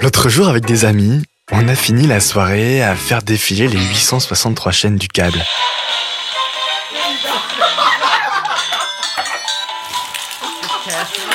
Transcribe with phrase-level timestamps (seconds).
[0.00, 4.72] L'autre jour, avec des amis, on a fini la soirée à faire défiler les 863
[4.72, 5.44] chaînes du câble.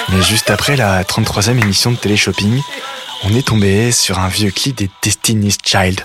[0.09, 2.59] Mais juste après la 33e émission de télé-shopping,
[3.23, 6.03] on est tombé sur un vieux clip des Destiny's Child.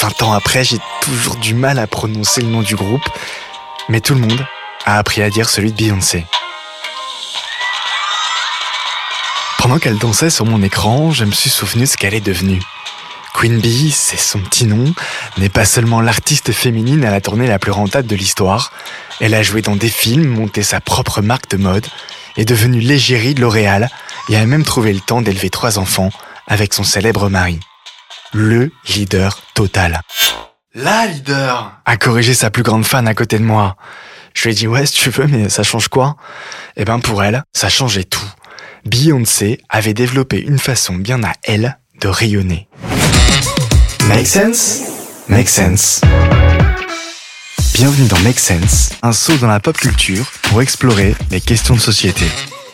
[0.00, 3.08] 20 ans après, j'ai toujours du mal à prononcer le nom du groupe,
[3.88, 4.46] mais tout le monde
[4.86, 6.24] a appris à dire celui de Beyoncé.
[9.70, 12.60] Pendant qu'elle dansait sur mon écran, je me suis souvenu de ce qu'elle est devenue.
[13.34, 14.92] Queen Bee, c'est son petit nom,
[15.38, 18.72] n'est pas seulement l'artiste féminine à la tournée la plus rentable de l'histoire.
[19.20, 21.86] Elle a joué dans des films, monté sa propre marque de mode,
[22.36, 23.90] est devenue l'égérie de L'Oréal
[24.28, 26.10] et a même trouvé le temps d'élever trois enfants
[26.48, 27.60] avec son célèbre mari.
[28.32, 30.00] Le leader total.
[30.74, 33.76] La leader a corrigé sa plus grande fan à côté de moi.
[34.34, 36.16] Je lui ai dit ouais si tu veux mais ça change quoi?
[36.76, 38.26] Eh ben pour elle, ça changeait tout.
[38.86, 42.66] Beyoncé avait développé une façon bien à elle de rayonner.
[44.08, 44.80] Make sense?
[45.28, 46.00] Make sense.
[47.74, 51.80] Bienvenue dans Make Sense, un saut dans la pop culture pour explorer les questions de
[51.80, 52.24] société.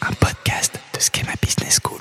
[0.01, 2.01] Un podcast de Schema Business School.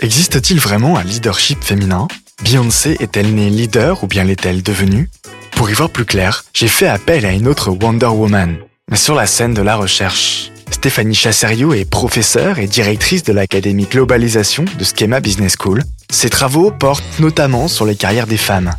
[0.00, 2.08] Existe-t-il vraiment un leadership féminin?
[2.42, 5.10] Beyoncé est-elle née leader ou bien l'est-elle devenue?
[5.52, 8.58] Pour y voir plus clair, j'ai fait appel à une autre Wonder Woman,
[8.90, 10.50] mais sur la scène de la recherche.
[10.78, 15.82] Stéphanie Chasserio est professeure et directrice de l'Académie Globalisation de Schema Business School.
[16.08, 18.70] Ses travaux portent notamment sur les carrières des femmes.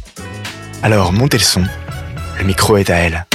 [0.81, 1.66] Alors montez le son,
[2.39, 3.25] le micro est à elle.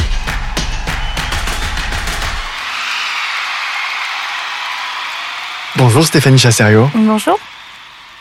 [5.76, 6.88] Bonjour Stéphanie Chasserio.
[6.94, 7.38] Bonjour.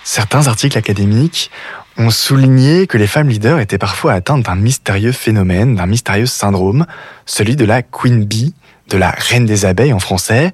[0.04, 1.52] Certains articles académiques
[1.98, 6.86] ont souligné que les femmes leaders étaient parfois atteintes d'un mystérieux phénomène, d'un mystérieux syndrome,
[7.26, 8.54] celui de la Queen Bee,
[8.94, 10.54] de la reine des abeilles en français,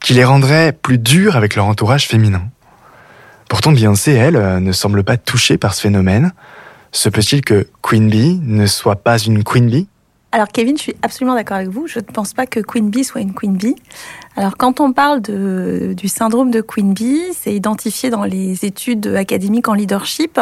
[0.00, 2.42] qui les rendrait plus dures avec leur entourage féminin.
[3.48, 6.32] Pourtant, Beyoncé, elle, euh, ne semble pas touchée par ce phénomène.
[6.92, 9.86] Se peut-il que Queen Bee ne soit pas une Queen Bee?
[10.32, 11.86] Alors Kevin, je suis absolument d'accord avec vous.
[11.86, 13.76] Je ne pense pas que Queen Bee soit une Queen Bee.
[14.36, 19.68] Alors quand on parle du syndrome de Queen Bee, c'est identifié dans les études académiques
[19.68, 20.38] en leadership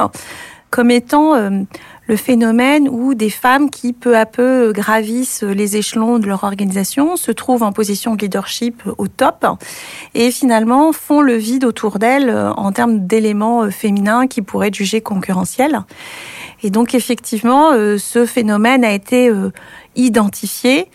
[0.71, 1.63] comme étant euh,
[2.09, 7.17] le phénomène où des femmes qui peu à peu gravissent les échelons de leur organisation
[7.17, 9.47] se trouvent en position de leadership au top
[10.15, 14.69] et finalement font le vide autour d'elles euh, en termes d'éléments euh, féminins qui pourraient
[14.69, 15.83] être jugés concurrentiels.
[16.63, 19.31] Et donc effectivement, ce phénomène a été
[19.95, 20.91] identifié.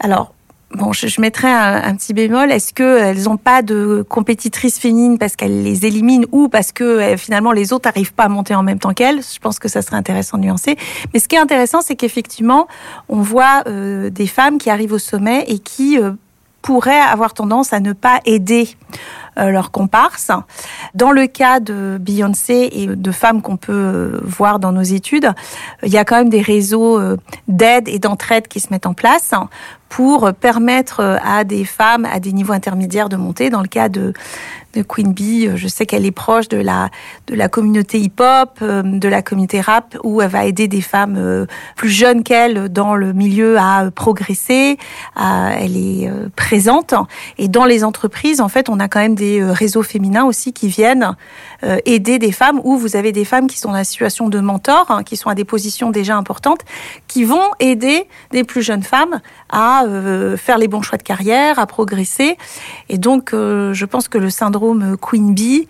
[0.00, 0.32] Alors,
[0.74, 2.50] Bon, je, je mettrais un, petit bémol.
[2.50, 7.16] Est-ce qu'elles n'ont pas de compétitrices féminines parce qu'elles les éliminent ou parce que euh,
[7.16, 9.20] finalement les autres n'arrivent pas à monter en même temps qu'elles?
[9.22, 10.76] Je pense que ça serait intéressant de nuancer.
[11.12, 12.66] Mais ce qui est intéressant, c'est qu'effectivement,
[13.08, 16.10] on voit euh, des femmes qui arrivent au sommet et qui euh,
[16.64, 18.70] pourraient avoir tendance à ne pas aider
[19.36, 20.30] euh, leurs comparses.
[20.94, 25.30] Dans le cas de Beyoncé et de femmes qu'on peut euh, voir dans nos études,
[25.82, 27.18] il y a quand même des réseaux euh,
[27.48, 29.32] d'aide et d'entraide qui se mettent en place
[29.94, 33.48] pour permettre à des femmes à des niveaux intermédiaires de monter.
[33.48, 34.12] Dans le cas de,
[34.82, 36.90] Queen Bee, je sais qu'elle est proche de la,
[37.26, 41.46] de la communauté hip-hop, de la communauté rap, où elle va aider des femmes
[41.76, 44.78] plus jeunes qu'elle dans le milieu à progresser.
[45.16, 46.94] elle est présente.
[47.38, 50.52] Et dans les entreprises, en fait, on a quand même des euh, réseaux féminins aussi
[50.52, 51.16] qui viennent
[51.62, 54.40] euh, aider des femmes où vous avez des femmes qui sont dans la situation de
[54.40, 56.60] mentor, hein, qui sont à des positions déjà importantes,
[57.08, 59.20] qui vont aider des plus jeunes femmes
[59.50, 62.36] à euh, faire les bons choix de carrière, à progresser.
[62.88, 64.63] Et donc, je pense que le syndrome
[65.00, 65.68] Queen Bee,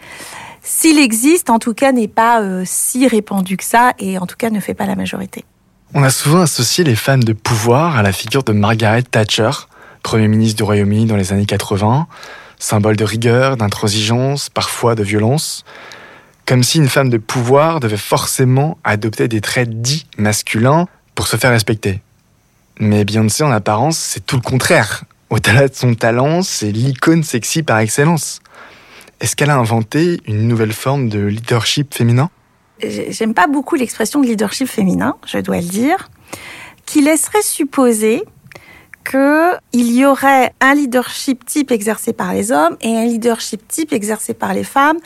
[0.62, 4.50] s'il existe, en tout cas, n'est pas si répandu que ça et en tout cas
[4.50, 5.44] ne fait pas la majorité.
[5.92, 9.50] On a souvent associé les femmes de pouvoir à la figure de Margaret Thatcher,
[10.02, 12.06] Premier ministre du Royaume-Uni dans les années 80
[12.58, 15.64] symbole de rigueur, d'intransigeance, parfois de violence,
[16.46, 21.36] comme si une femme de pouvoir devait forcément adopter des traits dits masculins pour se
[21.36, 22.00] faire respecter.
[22.78, 25.04] Mais Beyoncé, en apparence, c'est tout le contraire.
[25.30, 28.40] Au-delà de son talent, c'est l'icône sexy par excellence.
[29.24, 32.28] Est-ce qu'elle a inventé une nouvelle forme de leadership féminin?
[32.78, 36.10] J'aime pas beaucoup l'expression de leadership féminin, je dois le dire,
[36.84, 38.22] qui laisserait supposer
[39.10, 44.34] qu'il y aurait un leadership type exercé par les hommes et un leadership type exercé
[44.34, 44.98] par les femmes,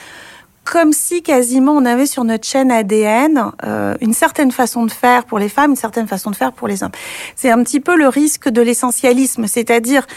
[0.64, 5.26] comme si quasiment on avait sur notre chaîne ADN euh, une certaine façon de faire
[5.26, 6.90] pour les femmes, une certaine façon de faire pour les hommes.
[7.36, 10.08] C'est un petit peu le risque de l'essentialisme, c'est-à-dire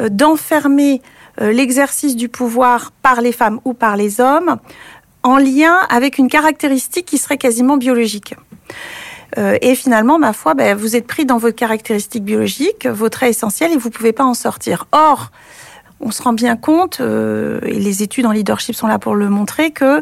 [0.00, 1.02] euh, d'enfermer
[1.40, 4.58] l'exercice du pouvoir par les femmes ou par les hommes
[5.22, 8.34] en lien avec une caractéristique qui serait quasiment biologique.
[9.38, 13.30] Euh, et finalement, ma foi, ben, vous êtes pris dans vos caractéristiques biologiques, vos traits
[13.30, 14.86] essentiels, et vous pouvez pas en sortir.
[14.92, 15.30] Or,
[16.02, 19.28] on se rend bien compte, euh, et les études en leadership sont là pour le
[19.28, 20.00] montrer, que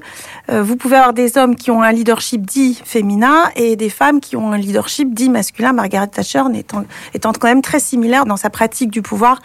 [0.50, 4.20] euh, vous pouvez avoir des hommes qui ont un leadership dit féminin et des femmes
[4.20, 5.72] qui ont un leadership dit masculin.
[5.72, 9.40] Margaret Thatcher étant, étant quand même très similaire dans sa pratique du pouvoir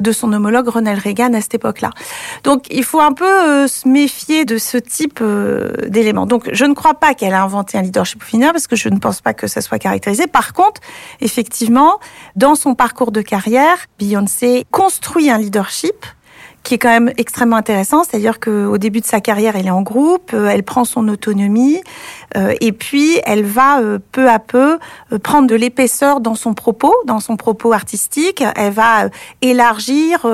[0.00, 1.90] de son homologue Ronald Reagan à cette époque-là.
[2.42, 5.22] Donc il faut un peu euh, se méfier de ce type
[5.86, 6.26] d'éléments.
[6.26, 8.98] Donc je ne crois pas qu'elle a inventé un leadership féminin parce que je ne
[8.98, 10.26] pense pas que ça soit caractérisé.
[10.26, 10.80] Par contre,
[11.20, 11.98] effectivement,
[12.36, 15.97] dans son parcours de carrière, Beyoncé construit un leadership
[16.62, 19.82] qui est quand même extrêmement intéressant, c'est-à-dire qu'au début de sa carrière, elle est en
[19.82, 21.80] groupe, euh, elle prend son autonomie,
[22.36, 24.78] euh, et puis elle va euh, peu à peu
[25.22, 28.44] prendre de l'épaisseur dans son propos, dans son propos artistique.
[28.56, 29.08] Elle va
[29.40, 30.26] élargir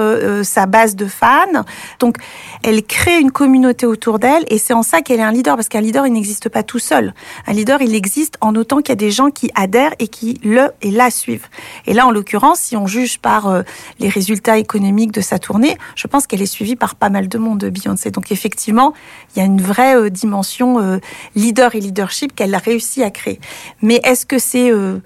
[0.43, 1.65] sa base de fans.
[2.00, 2.17] Donc,
[2.62, 5.69] elle crée une communauté autour d'elle, et c'est en ça qu'elle est un leader, parce
[5.69, 7.15] qu'un leader, il n'existe pas tout seul.
[7.47, 10.41] Un leader, il existe en autant qu'il y a des gens qui adhèrent et qui
[10.43, 11.47] le et la suivent.
[11.87, 13.62] Et là, en l'occurrence, si on juge par
[14.00, 17.38] les résultats économiques de sa tournée, je pense qu'elle est suivie par pas mal de
[17.38, 18.12] monde, Beyoncé.
[18.12, 18.94] Donc effectivement,
[19.34, 20.99] il y a une vraie euh, dimension euh,
[21.34, 23.40] leader et leadership qu'elle a réussi à créer.
[23.82, 24.99] Mais est-ce que c'est euh,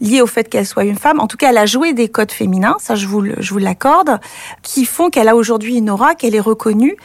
[0.00, 1.20] lié au fait qu'elle soit une femme?
[1.20, 4.18] En tout cas, elle a joué des codes féminins, ça je vous, l'accorde,
[4.62, 6.96] qui font qu'elle a aujourd'hui une aura, qu'elle est reconnue,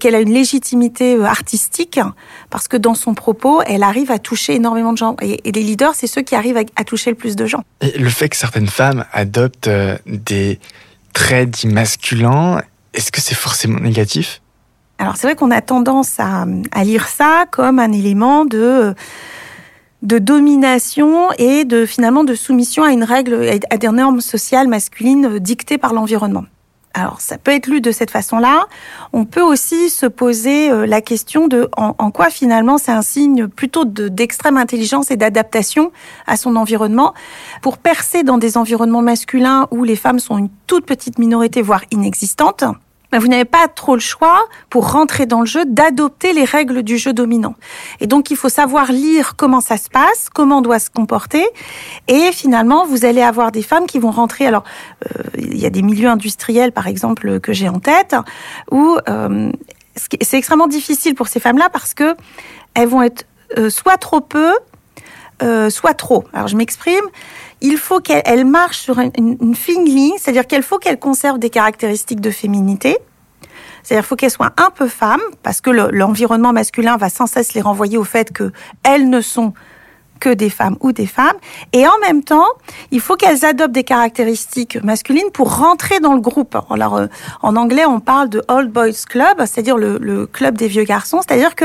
[0.00, 2.00] qu'elle a une légitimité artistique,
[2.48, 5.16] parce que dans son propos, elle arrive à toucher énormément de gens.
[5.20, 7.62] Et, les leaders, c'est ceux qui arrivent à, toucher le plus de gens.
[7.82, 9.68] Le fait que certaines femmes adoptent
[10.06, 10.58] des
[11.12, 12.62] traits dits masculins,
[12.94, 14.40] est-ce que c'est forcément négatif?
[14.98, 16.44] Alors c'est vrai qu'on a tendance à,
[16.84, 18.94] lire ça comme un élément de
[20.02, 25.38] de domination et de finalement de soumission à une règle, à des normes sociales masculines
[25.38, 26.44] dictées par l'environnement.
[26.94, 28.66] Alors, ça peut être lu de cette façon-là.
[29.12, 33.48] On peut aussi se poser euh, la question de en, quoi finalement c'est un signe
[33.48, 35.90] plutôt d'extrême intelligence et d'adaptation
[36.26, 37.14] à son environnement.
[37.62, 41.82] Pour percer dans des environnements masculins où les femmes sont une toute petite minorité, voire
[41.90, 42.64] inexistante,
[43.12, 46.82] ben, vous n'avez pas trop le choix pour rentrer dans le jeu d'adopter les règles
[46.82, 47.54] du jeu dominant.
[48.00, 51.46] Et donc il faut savoir lire comment ça se passe, comment on doit se comporter,
[52.08, 54.46] et finalement vous allez avoir des femmes qui vont rentrer.
[54.46, 54.64] Alors
[55.04, 58.16] euh, il y a des milieux industriels par exemple que j'ai en tête
[58.70, 59.52] où euh,
[59.94, 62.16] c'est extrêmement difficile pour ces femmes-là parce que
[62.72, 63.26] elles vont être
[63.58, 64.52] euh, soit trop peu,
[65.70, 66.24] soit trop.
[66.32, 67.04] Alors je m'exprime
[67.62, 72.20] il faut qu'elle marche sur une, fine ligne, c'est-à-dire qu'il faut qu'elle conserve des caractéristiques
[72.20, 72.98] de féminité.
[73.82, 77.54] C'est-à-dire qu'il faut qu'elle soit un peu femme, parce que l'environnement masculin va sans cesse
[77.54, 79.54] les renvoyer au fait qu'elles ne sont
[80.22, 81.36] que des femmes ou des femmes.
[81.72, 82.46] Et en même temps,
[82.92, 86.56] il faut qu'elles adoptent des caractéristiques masculines pour rentrer dans le groupe.
[86.70, 87.06] Alors, euh,
[87.42, 91.20] en anglais, on parle de Old Boys Club, c'est-à-dire le, club des vieux garçons.
[91.26, 91.64] C'est-à-dire que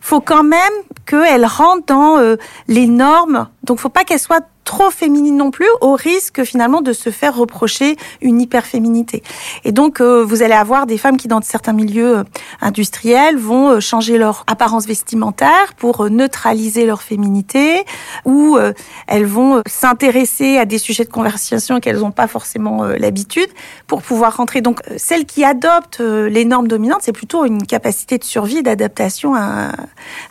[0.00, 0.72] faut quand même
[1.06, 2.36] qu'elles rentrent dans euh,
[2.66, 3.48] les normes.
[3.62, 7.36] Donc, faut pas qu'elles soient trop féminine non plus, au risque finalement de se faire
[7.36, 9.22] reprocher une hyperféminité.
[9.64, 12.24] Et donc, euh, vous allez avoir des femmes qui, dans certains milieux euh,
[12.60, 17.84] industriels, vont euh, changer leur apparence vestimentaire pour neutraliser leur féminité,
[18.24, 18.56] ou
[19.06, 23.48] elles vont s'intéresser à des sujets de conversation qu'elles n'ont pas forcément l'habitude
[23.86, 24.60] pour pouvoir rentrer.
[24.60, 29.72] Donc, celles qui adoptent les normes dominantes, c'est plutôt une capacité de survie d'adaptation à...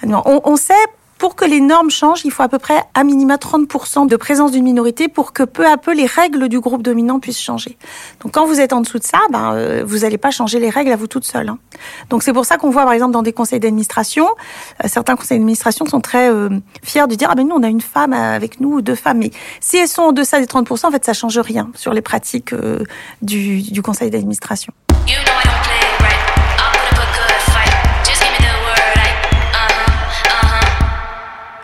[0.03, 0.73] On, on sait
[1.21, 4.51] pour que les normes changent, il faut à peu près à minima 30% de présence
[4.51, 7.77] d'une minorité pour que peu à peu les règles du groupe dominant puissent changer.
[8.21, 10.71] Donc quand vous êtes en dessous de ça, ben, euh, vous n'allez pas changer les
[10.71, 11.49] règles à vous toute seule.
[11.49, 11.59] Hein.
[12.09, 14.25] Donc c'est pour ça qu'on voit par exemple dans des conseils d'administration,
[14.83, 16.49] euh, certains conseils d'administration sont très euh,
[16.81, 19.19] fiers de dire ah ben nous on a une femme avec nous ou deux femmes.
[19.19, 22.01] Mais si elles sont en deçà des 30%, en fait ça change rien sur les
[22.01, 22.55] pratiques
[23.21, 24.73] du, du conseil d'administration.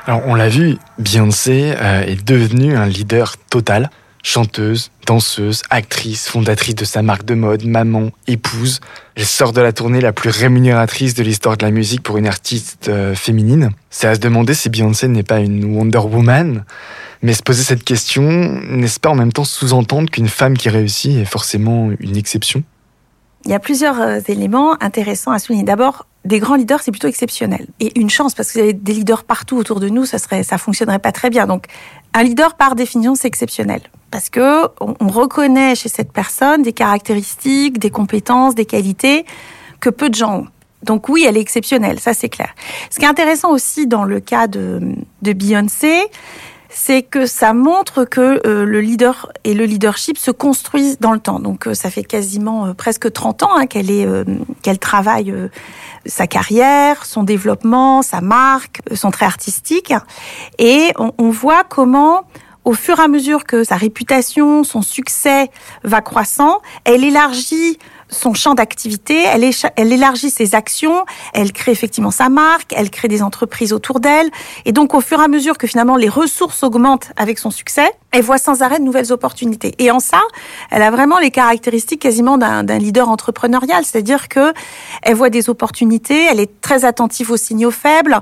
[0.08, 3.90] Alors on l'a vu, Beyoncé euh, est devenue un leader total.
[4.24, 8.80] Chanteuse, danseuse, actrice, fondatrice de sa marque de mode, maman, épouse.
[9.16, 12.26] Elle sort de la tournée la plus rémunératrice de l'histoire de la musique pour une
[12.26, 13.72] artiste euh, féminine.
[13.90, 16.64] C'est à se demander si Beyoncé n'est pas une Wonder Woman.
[17.22, 21.18] Mais se poser cette question, n'est-ce pas en même temps sous-entendre qu'une femme qui réussit
[21.18, 22.64] est forcément une exception?
[23.44, 25.64] Il y a plusieurs euh, éléments intéressants à souligner.
[25.64, 27.68] D'abord, des grands leaders, c'est plutôt exceptionnel.
[27.80, 31.00] Et une chance, parce que des leaders partout autour de nous, ça serait, ça fonctionnerait
[31.00, 31.48] pas très bien.
[31.48, 31.66] Donc,
[32.14, 33.82] un leader, par définition, c'est exceptionnel.
[34.12, 39.26] Parce que on, reconnaît chez cette personne des caractéristiques, des compétences, des qualités
[39.80, 40.48] que peu de gens ont.
[40.84, 42.54] Donc oui, elle est exceptionnelle, ça c'est clair.
[42.92, 44.80] Ce qui est intéressant aussi dans le cas de,
[45.24, 46.04] de Beyoncé,
[46.80, 51.20] c'est que ça montre que euh, le leader et le leadership se construisent dans le
[51.20, 51.40] temps.
[51.40, 55.34] Donc euh, ça fait quasiment presque 30 ans hein, qu'elle travaille
[56.06, 59.92] sa carrière, son développement, sa marque, son trait artistique
[60.60, 62.26] et on voit comment
[62.68, 65.50] au fur et à mesure que sa réputation, son succès
[65.86, 67.80] va croissant, elle élargit
[68.10, 69.44] son champ d'activité, elle,
[69.92, 74.30] élargit ses actions, elle crée effectivement sa marque, elle crée des entreprises autour d'elle.
[74.66, 77.90] Et donc, au fur et à mesure que finalement les ressources augmentent avec son succès,
[78.12, 79.76] elle voit sans arrêt de nouvelles opportunités.
[79.80, 80.22] Et en ça,
[80.72, 84.54] elle a vraiment les caractéristiques quasiment d'un leader entrepreneurial, c'est-à-dire que
[85.04, 88.18] elle voit des opportunités, elle est très attentive aux signaux faibles,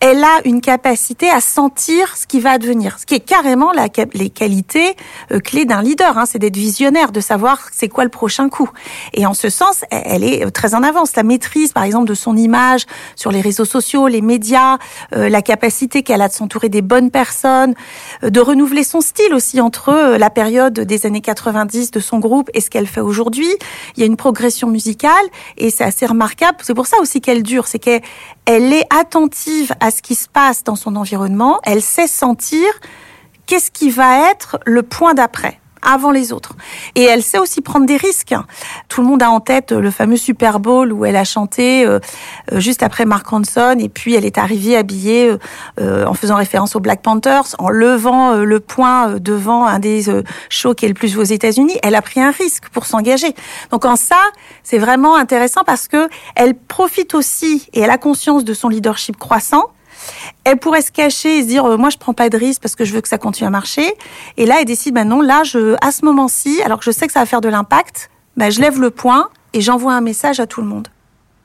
[0.00, 3.72] elle a une capacité à sentir ce qui va advenir, ce qui est carrément
[4.14, 4.96] les qualités
[5.30, 8.70] euh, clés d'un leader, hein, c'est d'être visionnaire, de savoir c'est quoi le prochain coup.
[9.12, 11.14] Et en ce sens, elle est euh, très en avance.
[11.16, 14.78] La maîtrise, par exemple, de son image sur les réseaux sociaux, les médias,
[15.14, 17.74] euh, la capacité qu'elle a de s'entourer des bonnes personnes,
[18.22, 22.60] de renouveler son style aussi entre la période des années 90 de son groupe et
[22.60, 23.48] ce qu'elle fait aujourd'hui.
[23.96, 25.12] Il y a une progression musicale
[25.56, 26.58] et c'est assez remarquable.
[26.62, 28.02] C'est pour ça aussi qu'elle dure, c'est qu'elle
[28.46, 31.60] est attentive à ce qui se passe dans son environnement.
[31.64, 32.66] Elle sait sentir
[33.46, 36.54] qu'est-ce qui va être le point d'après avant les autres.
[36.94, 38.34] Et elle sait aussi prendre des risques.
[38.88, 41.98] Tout le monde a en tête le fameux Super Bowl où elle a chanté euh,
[42.52, 45.36] euh, juste après Mark Ronson et puis elle est arrivée habillée
[45.80, 50.04] euh, en faisant référence aux Black Panthers, en levant le poing devant un des
[50.48, 51.78] shows qui est le plus aux États-Unis.
[51.82, 53.34] Elle a pris un risque pour s'engager.
[53.70, 54.18] Donc en ça,
[54.62, 59.16] c'est vraiment intéressant parce que elle profite aussi et elle a conscience de son leadership
[59.16, 59.64] croissant
[60.44, 62.74] elle pourrait se cacher et se dire euh, moi je prends pas de risque parce
[62.74, 63.94] que je veux que ça continue à marcher.
[64.36, 67.06] Et là elle décide bah non là je à ce moment-ci alors que je sais
[67.06, 70.40] que ça va faire de l'impact, bah, je lève le point et j'envoie un message
[70.40, 70.88] à tout le monde.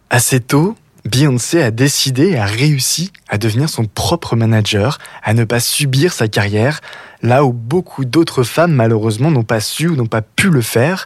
[0.09, 5.43] Assez tôt, Beyoncé a décidé et a réussi à devenir son propre manager, à ne
[5.43, 6.79] pas subir sa carrière,
[7.21, 11.05] là où beaucoup d'autres femmes malheureusement n'ont pas su ou n'ont pas pu le faire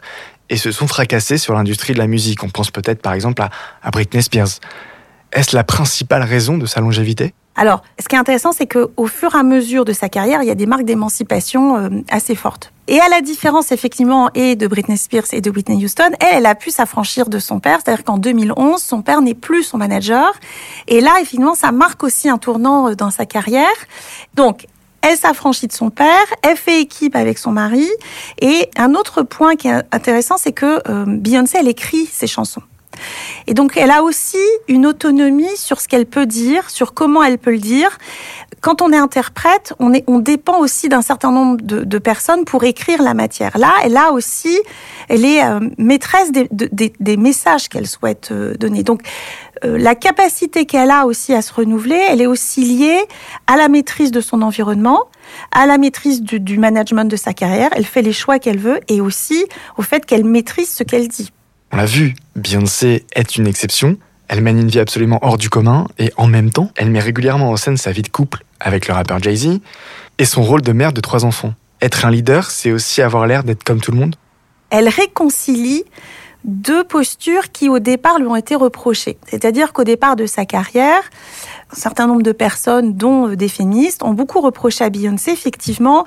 [0.50, 2.44] et se sont fracassées sur l'industrie de la musique.
[2.44, 4.60] On pense peut-être par exemple à Britney Spears.
[5.32, 7.34] Est-ce la principale raison de sa longévité?
[7.58, 10.46] Alors, ce qui est intéressant, c'est qu'au fur et à mesure de sa carrière, il
[10.46, 12.72] y a des marques d'émancipation euh, assez fortes.
[12.86, 16.46] Et à la différence, effectivement, et de Britney Spears et de Whitney Houston, elle, elle
[16.46, 17.80] a pu s'affranchir de son père.
[17.84, 20.32] C'est-à-dire qu'en 2011, son père n'est plus son manager.
[20.86, 23.66] Et là, effectivement, ça marque aussi un tournant euh, dans sa carrière.
[24.34, 24.66] Donc,
[25.02, 27.88] elle s'affranchit de son père, elle fait équipe avec son mari.
[28.40, 32.62] Et un autre point qui est intéressant, c'est que euh, Beyoncé, elle écrit ses chansons.
[33.46, 34.38] Et donc, elle a aussi
[34.68, 37.98] une autonomie sur ce qu'elle peut dire, sur comment elle peut le dire.
[38.60, 43.14] Quand on est interprète, on, dépend aussi d'un certain nombre de, personnes pour écrire la
[43.14, 43.56] matière.
[43.56, 44.58] Là, elle a aussi,
[45.08, 48.82] elle est euh, maîtresse des, messages qu'elle souhaite euh, donner.
[48.82, 49.02] Donc,
[49.64, 53.00] euh, la capacité qu'elle a aussi à se renouveler, elle est aussi liée
[53.46, 55.04] à la maîtrise de son environnement,
[55.52, 57.70] à la maîtrise du management de sa carrière.
[57.72, 61.30] Elle fait les choix qu'elle veut et aussi au fait qu'elle maîtrise ce qu'elle dit.
[61.72, 63.98] On l'a vu, Beyoncé est une exception.
[64.28, 67.50] Elle mène une vie absolument hors du commun et en même temps, elle met régulièrement
[67.50, 69.60] en scène sa vie de couple avec le rappeur Jay-Z
[70.18, 71.54] et son rôle de mère de trois enfants.
[71.80, 74.16] Être un leader, c'est aussi avoir l'air d'être comme tout le monde.
[74.70, 75.84] Elle réconcilie
[76.44, 79.18] deux postures qui au départ lui ont été reprochées.
[79.26, 81.02] C'est-à-dire qu'au départ de sa carrière,
[81.70, 86.04] un certain nombre de personnes, dont euh, des féministes, ont beaucoup reproché à Beyoncé effectivement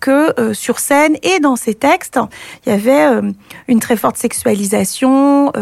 [0.00, 2.18] que euh, sur scène et dans ses textes,
[2.64, 3.30] il y avait euh,
[3.68, 5.52] une très forte sexualisation,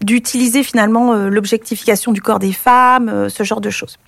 [0.00, 3.98] d'utiliser finalement l'objectification du corps des femmes, ce genre de choses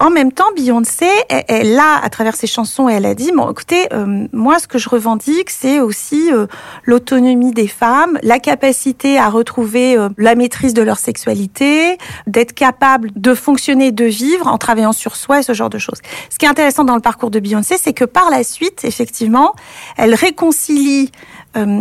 [0.00, 3.86] en même temps, Beyoncé, elle, a, à travers ses chansons, elle a dit, bon, écoutez,
[3.92, 6.46] euh, moi, ce que je revendique, c'est aussi euh,
[6.84, 13.10] l'autonomie des femmes, la capacité à retrouver euh, la maîtrise de leur sexualité, d'être capable
[13.14, 15.98] de fonctionner, de vivre en travaillant sur soi et ce genre de choses.
[16.30, 19.54] Ce qui est intéressant dans le parcours de Beyoncé, c'est que par la suite, effectivement,
[19.98, 21.12] elle réconcilie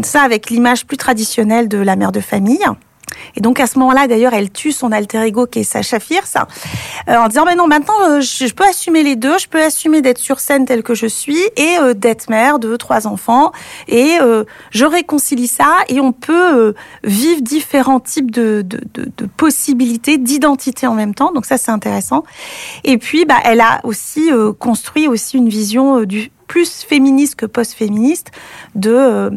[0.01, 2.65] ça avec l'image plus traditionnelle de la mère de famille
[3.35, 6.35] et donc à ce moment-là, d'ailleurs, elle tue son alter ego qui est Sacha Fierce,
[7.07, 10.01] euh, en disant mais non, maintenant euh, je, peux assumer les deux, je peux assumer
[10.01, 13.51] d'être sur scène telle que je suis et euh, d'être mère de trois enfants
[13.87, 14.17] et
[14.71, 16.73] je réconcilie ça et on peut
[17.03, 18.65] vivre différents types de,
[19.37, 21.31] possibilités d'identité en même temps.
[21.31, 22.23] Donc ça c'est intéressant.
[22.83, 28.31] Et puis bah elle a aussi construit aussi une vision du plus féministe que post-féministe
[28.75, 29.31] de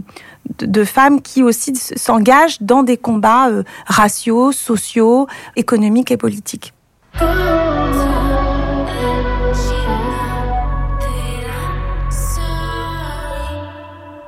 [0.59, 6.73] de femmes qui aussi s'engagent dans des combats euh, raciaux, sociaux, économiques et politiques.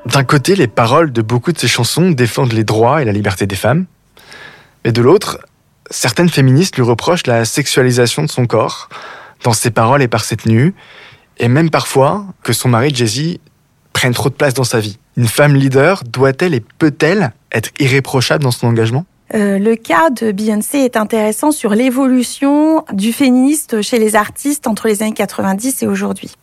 [0.06, 3.46] D'un côté, les paroles de beaucoup de ces chansons défendent les droits et la liberté
[3.46, 3.86] des femmes,
[4.84, 5.40] mais de l'autre,
[5.90, 8.88] certaines féministes lui reprochent la sexualisation de son corps,
[9.42, 10.74] dans ses paroles et par ses tenues,
[11.38, 13.38] et même parfois que son mari Jay-Z
[13.94, 14.98] prenne trop de place dans sa vie.
[15.16, 19.06] Une femme leader doit-elle et peut-elle être irréprochable dans son engagement?
[19.34, 24.88] Euh, le cas de Beyoncé est intéressant sur l'évolution du féministe chez les artistes entre
[24.88, 26.34] les années 90 et aujourd'hui.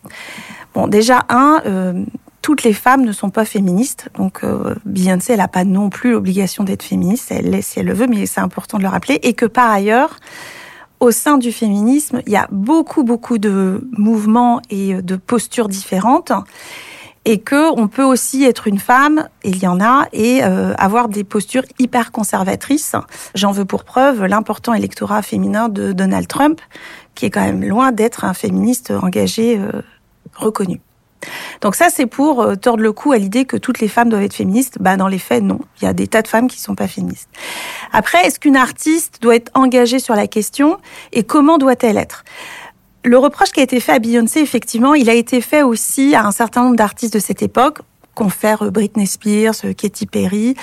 [0.73, 2.03] Bon, déjà, un, euh,
[2.41, 4.09] toutes les femmes ne sont pas féministes.
[4.17, 7.85] Donc euh, Beyoncé, elle n'a pas non plus l'obligation d'être féministe, elle l'est si elle
[7.85, 9.19] le veut, mais c'est important de le rappeler.
[9.21, 10.17] Et que par ailleurs,
[10.99, 16.31] au sein du féminisme, il y a beaucoup, beaucoup de mouvements et de postures différentes
[17.25, 21.07] et que on peut aussi être une femme, il y en a, et euh, avoir
[21.07, 22.95] des postures hyper conservatrices.
[23.35, 26.61] J'en veux pour preuve l'important électorat féminin de Donald Trump,
[27.15, 29.81] qui est quand même loin d'être un féministe engagé euh,
[30.35, 30.81] reconnu.
[31.61, 34.23] Donc ça, c'est pour euh, tordre le cou à l'idée que toutes les femmes doivent
[34.23, 34.77] être féministes.
[34.79, 35.59] Bah, dans les faits, non.
[35.79, 37.29] Il y a des tas de femmes qui sont pas féministes.
[37.91, 40.77] Après, est-ce qu'une artiste doit être engagée sur la question
[41.11, 42.23] et comment doit-elle être?
[43.03, 46.25] Le reproche qui a été fait à Beyoncé, effectivement, il a été fait aussi à
[46.25, 47.79] un certain nombre d'artistes de cette époque
[48.21, 50.53] confère euh, Britney Spears, euh, Katy Perry,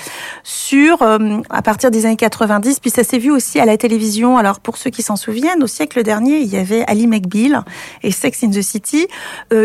[0.43, 2.79] sur euh, à partir des années 90.
[2.79, 4.37] Puis ça s'est vu aussi à la télévision.
[4.37, 7.65] Alors pour ceux qui s'en souviennent, au siècle dernier, il y avait Ali McBeal
[8.01, 9.07] et Sex in the City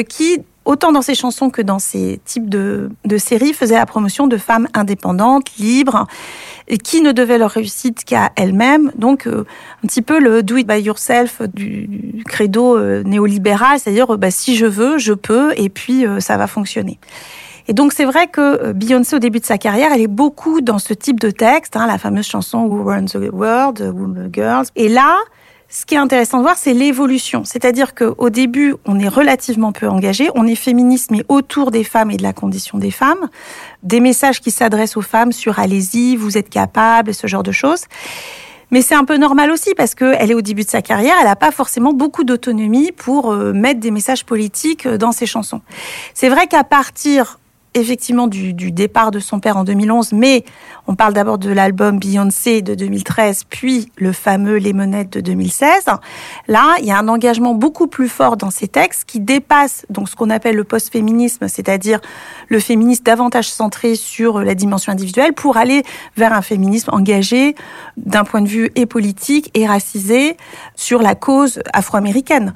[0.09, 4.39] qui autant dans ses chansons que dans ces types de, séries, faisait la promotion de
[4.39, 6.07] femmes indépendantes, libres,
[6.69, 8.91] et qui ne devaient leur réussite qu'à elles-mêmes.
[8.97, 14.57] Donc, un petit peu le do it by yourself du, credo néolibéral, c'est-à-dire, bah, si
[14.57, 16.99] je veux, je peux, et puis ça va fonctionner.
[17.69, 20.79] Et donc c'est vrai que Beyoncé au début de sa carrière, elle est beaucoup dans
[20.79, 24.67] ce type de texte, hein, la fameuse chanson Who Runs the World, Woman Girls.
[24.77, 25.17] Et là,
[25.75, 27.43] ce qui est intéressant de voir, c'est l'évolution.
[27.45, 32.11] C'est-à-dire qu'au début, on est relativement peu engagé, on est féministe, mais autour des femmes
[32.13, 33.29] et de la condition des femmes.
[33.83, 37.87] Des messages qui s'adressent aux femmes sur allez-y, vous êtes capables, ce genre de choses.
[38.71, 41.27] Mais c'est un peu normal aussi parce qu'elle est au début de sa carrière, elle
[41.27, 45.61] n'a pas forcément beaucoup d'autonomie pour euh, mettre des messages politiques euh, dans ses chansons.
[46.15, 47.39] C'est vrai qu'à partir
[47.75, 50.45] effectivement du, départ de son père en 2011, mais
[50.87, 55.87] on parle d'abord de l'album Beyoncé de 2013, puis le fameux Lemonade de 2016.
[56.49, 60.09] Là, il y a un engagement beaucoup plus fort dans ces textes qui dépasse donc
[60.09, 62.01] ce qu'on appelle le post-féminisme, c'est-à-dire
[62.49, 65.83] le féminisme davantage centré sur la dimension individuelle pour aller
[66.17, 67.55] vers un féminisme engagé
[67.97, 70.37] d'un point de vue et politique et racisé
[70.75, 72.55] sur la cause afro-américaine.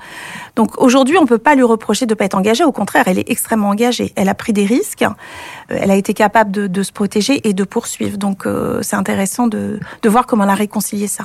[0.58, 2.64] Donc aujourd'hui, on ne peut pas lui reprocher de ne pas être engagée.
[2.64, 4.12] Au contraire, elle est extrêmement engagée.
[4.16, 5.02] Elle a pris des risques.
[5.02, 8.17] Euh, elle a été capable de, se protéger et de poursuivre.
[8.18, 11.24] Donc euh, c'est intéressant de, voir comment elle a réconcilié ça.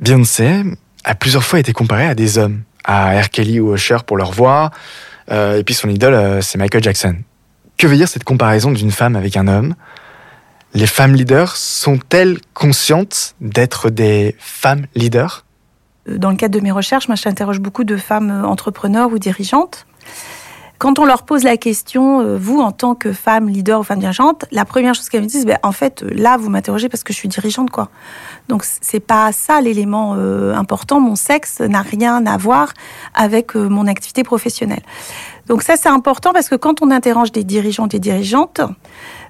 [0.00, 0.62] Beyoncé
[1.04, 3.30] a plusieurs fois été comparée à des hommes, à R.
[3.30, 4.70] Kelly ou Usher pour leur voix.
[5.30, 7.16] Euh, et puis son idole, c'est Michael Jackson.
[7.78, 9.74] Que veut dire cette comparaison d'une femme avec un homme?
[10.74, 15.46] Les femmes leaders sont-elles conscientes d'être des femmes leaders?
[16.06, 19.86] Dans le cadre de mes recherches, moi, j'interroge beaucoup de femmes euh, entrepreneurs ou dirigeantes.
[20.78, 23.98] Quand on leur pose la question, euh, vous, en tant que femme leader ou femme
[23.98, 27.12] dirigeante, la première chose qu'elles me disent, ben, en fait, là, vous m'interrogez parce que
[27.12, 27.88] je suis dirigeante, quoi.
[28.48, 31.00] Donc, c'est pas ça l'élément euh, important.
[31.00, 32.72] Mon sexe n'a rien à voir
[33.14, 34.82] avec mon activité professionnelle.
[35.46, 38.60] Donc, ça, c'est important parce que quand on interroge des dirigeants et dirigeantes,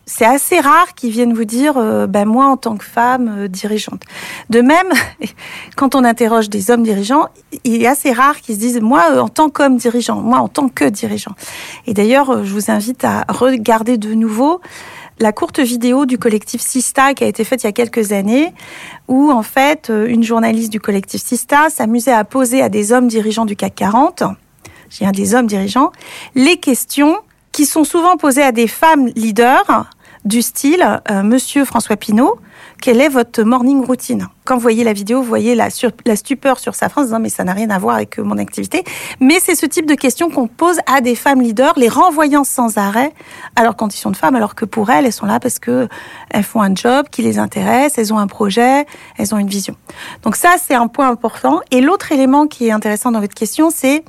[0.06, 3.48] c'est assez rare qu'ils viennent vous dire euh, ben moi en tant que femme euh,
[3.48, 4.04] dirigeante.
[4.50, 4.86] De même,
[5.76, 7.26] quand on interroge des hommes dirigeants,
[7.64, 10.46] il est assez rare qu'ils se disent moi euh, en tant qu'homme dirigeant, moi en
[10.46, 11.32] tant que dirigeant.
[11.88, 14.60] Et d'ailleurs, je vous invite à regarder de nouveau
[15.18, 18.54] la courte vidéo du collectif Sista qui a été faite il y a quelques années,
[19.08, 23.46] où en fait une journaliste du collectif Sista s'amusait à poser à des hommes dirigeants
[23.46, 24.24] du CAC 40,
[24.90, 25.90] j'ai un des hommes dirigeants,
[26.34, 27.16] les questions
[27.50, 29.88] qui sont souvent posées à des femmes leaders
[30.26, 32.38] du style euh, Monsieur François Pinault,
[32.82, 34.28] quelle est votre morning routine?
[34.44, 37.44] Quand vous voyez la vidéo, vous voyez la, stupeur sur sa face, disant mais ça
[37.44, 38.82] n'a rien à voir avec euh, mon activité.
[39.20, 42.76] Mais c'est ce type de questions qu'on pose à des femmes leaders, les renvoyant sans
[42.76, 43.12] arrêt
[43.54, 45.88] à leurs conditions de femmes, alors que pour elles, elles sont là parce que
[46.30, 48.84] elles font un job qui les intéresse, elles ont un projet,
[49.16, 49.76] elles ont une vision.
[50.22, 51.60] Donc ça, c'est un point important.
[51.70, 54.04] Et l'autre élément qui est intéressant dans votre question, c'est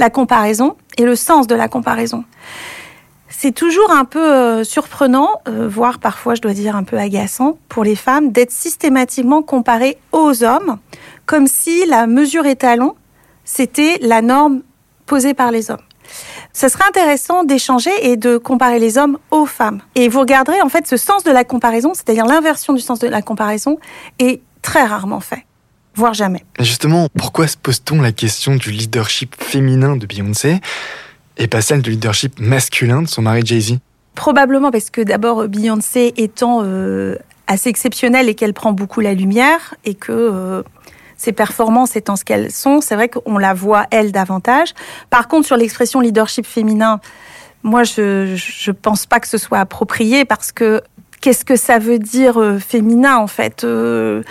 [0.00, 2.24] la comparaison et le sens de la comparaison
[3.44, 7.58] c'est toujours un peu euh, surprenant, euh, voire parfois, je dois dire, un peu agaçant
[7.68, 10.78] pour les femmes d'être systématiquement comparées aux hommes,
[11.26, 12.94] comme si la mesure étalon,
[13.44, 14.62] c'était la norme
[15.04, 15.82] posée par les hommes.
[16.54, 19.82] Ce serait intéressant d'échanger et de comparer les hommes aux femmes.
[19.94, 23.08] Et vous regarderez, en fait, ce sens de la comparaison, c'est-à-dire l'inversion du sens de
[23.08, 23.76] la comparaison,
[24.20, 25.44] est très rarement fait
[25.96, 26.44] voire jamais.
[26.58, 30.60] Justement, pourquoi se pose-t-on la question du leadership féminin de Beyoncé?
[31.36, 33.78] Et pas celle du leadership masculin de son mari Jay-Z
[34.14, 37.16] Probablement parce que d'abord Beyoncé étant euh,
[37.46, 40.62] assez exceptionnelle et qu'elle prend beaucoup la lumière et que euh,
[41.16, 44.74] ses performances étant ce qu'elles sont, c'est vrai qu'on la voit elle davantage.
[45.10, 47.00] Par contre, sur l'expression leadership féminin,
[47.62, 50.82] moi, je je pense pas que ce soit approprié parce que
[51.24, 54.22] qu'est-ce que ça veut dire euh, féminin en fait euh,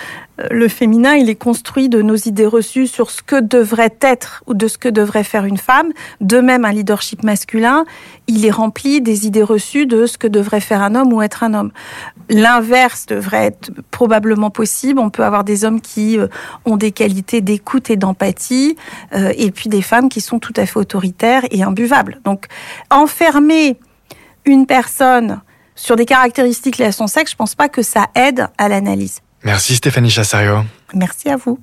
[0.51, 4.53] Le féminin, il est construit de nos idées reçues sur ce que devrait être ou
[4.53, 5.91] de ce que devrait faire une femme.
[6.21, 7.85] De même, un leadership masculin,
[8.27, 11.41] il est rempli des idées reçues de ce que devrait faire un homme ou être
[11.41, 11.71] un homme.
[12.29, 14.99] L'inverse devrait être probablement possible.
[14.99, 16.27] On peut avoir des hommes qui euh,
[16.65, 18.75] ont des qualités d'écoute et d'empathie,
[19.13, 22.19] et puis des femmes qui sont tout à fait autoritaires et imbuvables.
[22.23, 22.45] Donc,
[22.91, 23.79] enfermer
[24.45, 25.41] une personne
[25.75, 29.19] sur des caractéristiques liées à son sexe, je pense pas que ça aide à l'analyse.
[29.43, 30.63] Merci Stéphanie Chassario.
[30.93, 31.59] Merci à vous.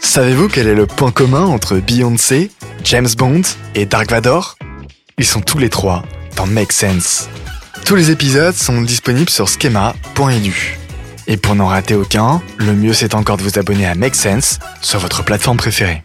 [0.00, 2.50] Savez-vous quel est le point commun entre Beyoncé,
[2.84, 3.42] James Bond
[3.74, 4.56] et Dark Vador?
[5.18, 6.02] Ils sont tous les trois
[6.36, 7.28] dans Make Sense.
[7.86, 10.78] Tous les épisodes sont disponibles sur schema.edu.
[11.26, 14.58] Et pour n'en rater aucun, le mieux c'est encore de vous abonner à Make Sense
[14.80, 16.02] sur votre plateforme préférée.